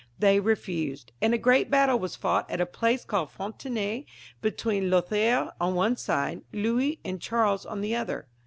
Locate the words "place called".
2.65-3.29